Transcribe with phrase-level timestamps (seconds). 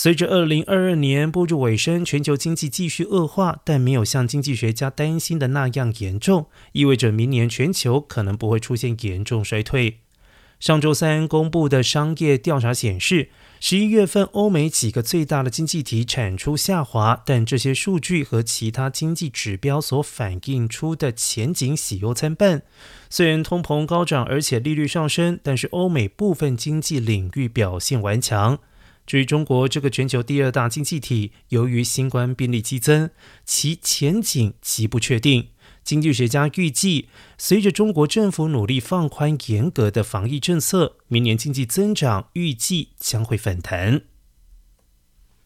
[0.00, 9.98] 随着二零二二年步入尾声，全球经济继续恶化，但没有像经济学家担心的那样严重，意味着明年全球可能不会出现严重衰退。
[10.60, 22.62] 上周三公布的商业调查显示，十一月份欧美几个最大的经济体产出下滑，但这些数据和其他经济指标所反映出的前景喜忧参半。
[23.10, 28.60] 虽然通膨高涨，而且利率上升，但是欧美部分经济领域表现顽强。
[29.08, 33.08] 至于中国这个全球第二大经济体，由于新冠病例激增，
[33.42, 35.48] 其前景极不确定。
[35.82, 44.02] 经济学家预计，随着中国政府努力放宽严格的防疫政策，明年经济增长预计将会反弹。